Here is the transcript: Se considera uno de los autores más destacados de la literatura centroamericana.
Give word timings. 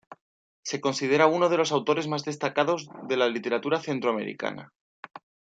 Se 0.63 0.81
considera 0.81 1.27
uno 1.27 1.47
de 1.47 1.57
los 1.57 1.71
autores 1.71 2.07
más 2.07 2.23
destacados 2.25 2.89
de 3.07 3.17
la 3.17 3.29
literatura 3.29 3.79
centroamericana. 3.79 4.73